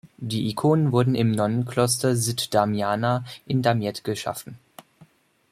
Die 0.17 0.47
Ikonen 0.49 0.91
wurden 0.91 1.13
im 1.13 1.29
Nonnenkloster 1.29 2.15
Sitt-Damiana 2.15 3.23
in 3.45 3.61
Damiette 3.61 4.01
geschaffen. 4.01 4.57